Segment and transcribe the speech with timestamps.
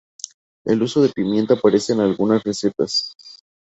[0.65, 3.13] El uso de pimienta aparece en algunas recetas.